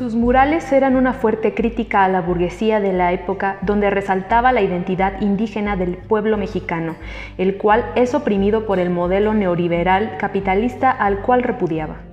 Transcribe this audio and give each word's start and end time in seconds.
Sus 0.00 0.14
murales 0.14 0.72
eran 0.72 0.96
una 0.96 1.12
fuerte 1.12 1.52
crítica 1.52 2.04
a 2.04 2.08
la 2.08 2.22
burguesía 2.22 2.80
de 2.80 2.94
la 2.94 3.12
época 3.12 3.58
donde 3.60 3.90
resaltaba 3.90 4.50
la 4.50 4.62
identidad 4.62 5.20
indígena 5.20 5.76
del 5.76 5.98
pueblo 5.98 6.38
mexicano, 6.38 6.96
el 7.36 7.58
cual 7.58 7.84
es 7.96 8.14
oprimido 8.14 8.64
por 8.64 8.78
el 8.78 8.88
modelo 8.88 9.34
neoliberal 9.34 10.16
capitalista 10.16 10.90
al 10.90 11.20
cual 11.20 11.42
repudiaba. 11.42 12.09